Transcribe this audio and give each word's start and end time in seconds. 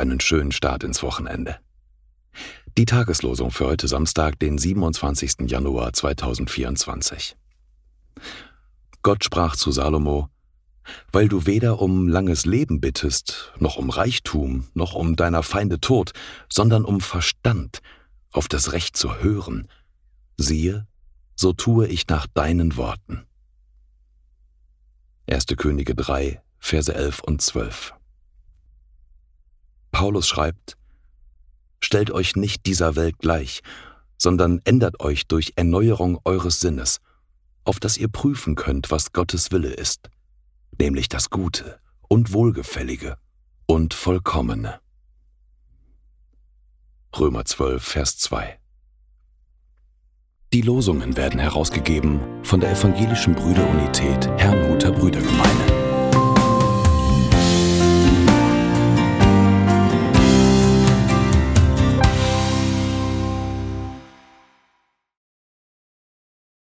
einen 0.00 0.20
schönen 0.20 0.52
Start 0.52 0.84
ins 0.84 1.02
Wochenende. 1.02 1.58
Die 2.78 2.84
Tageslosung 2.84 3.50
für 3.50 3.66
heute 3.66 3.88
Samstag, 3.88 4.38
den 4.38 4.58
27. 4.58 5.50
Januar 5.50 5.92
2024. 5.92 7.36
Gott 9.02 9.24
sprach 9.24 9.56
zu 9.56 9.72
Salomo, 9.72 10.28
weil 11.10 11.28
du 11.28 11.46
weder 11.46 11.80
um 11.80 12.06
langes 12.06 12.46
Leben 12.46 12.80
bittest, 12.80 13.52
noch 13.58 13.76
um 13.76 13.90
Reichtum, 13.90 14.68
noch 14.74 14.94
um 14.94 15.16
deiner 15.16 15.42
Feinde 15.42 15.80
Tod, 15.80 16.12
sondern 16.48 16.84
um 16.84 17.00
Verstand, 17.00 17.80
auf 18.30 18.48
das 18.48 18.72
Recht 18.72 18.96
zu 18.96 19.16
hören. 19.16 19.68
Siehe, 20.36 20.86
so 21.34 21.52
tue 21.52 21.88
ich 21.88 22.06
nach 22.06 22.28
deinen 22.28 22.76
Worten. 22.76 23.26
1. 25.28 25.46
Könige 25.56 25.96
3, 25.96 26.40
Verse 26.60 26.94
11 26.94 27.20
und 27.20 27.42
12. 27.42 27.94
Paulus 30.00 30.26
schreibt, 30.26 30.78
Stellt 31.78 32.10
euch 32.10 32.34
nicht 32.34 32.64
dieser 32.64 32.96
Welt 32.96 33.18
gleich, 33.18 33.60
sondern 34.16 34.62
ändert 34.64 35.00
euch 35.00 35.26
durch 35.26 35.52
Erneuerung 35.56 36.18
eures 36.24 36.58
Sinnes, 36.58 37.00
auf 37.64 37.78
dass 37.80 37.98
ihr 37.98 38.08
prüfen 38.08 38.54
könnt, 38.54 38.90
was 38.90 39.12
Gottes 39.12 39.52
Wille 39.52 39.68
ist, 39.68 40.08
nämlich 40.78 41.10
das 41.10 41.28
Gute 41.28 41.80
und 42.08 42.32
Wohlgefällige 42.32 43.18
und 43.66 43.92
Vollkommene. 43.92 44.80
Römer 47.18 47.44
12, 47.44 47.84
Vers 47.84 48.16
2 48.20 48.58
Die 50.54 50.62
Losungen 50.62 51.18
werden 51.18 51.40
herausgegeben 51.40 52.20
von 52.42 52.60
der 52.60 52.72
Evangelischen 52.72 53.34
Brüderunität 53.34 54.20
Brüdergemeinde. 54.38 54.49